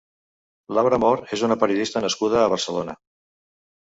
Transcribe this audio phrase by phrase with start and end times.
[0.77, 2.97] Laura Mor és una periodista nascuda a Barcelona.